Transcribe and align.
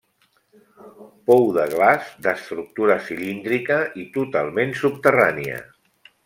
Pou 1.31 1.43
de 1.57 1.65
glaç 1.73 2.07
d'estructura 2.27 2.97
cilíndrica 3.11 3.79
i 4.05 4.07
totalment 4.17 4.75
subterrània. 4.81 5.63